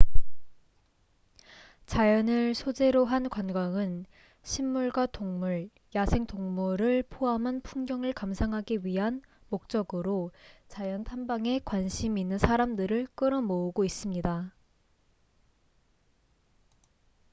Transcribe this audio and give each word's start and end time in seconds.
자연을 1.85 2.55
소재로 2.55 3.05
한 3.05 3.29
관광은 3.29 4.07
식물과 4.41 5.05
동물 5.05 5.69
야생동물을 5.93 7.03
포함한 7.03 7.61
풍경을 7.61 8.11
감상하기 8.13 8.83
위한 8.83 9.21
목적으로 9.49 10.31
자연 10.67 11.03
탐방에 11.03 11.59
관심이 11.65 12.19
있는 12.19 12.39
사람들을 12.39 13.09
끌어모으고 13.13 13.85
있습니다 13.85 14.51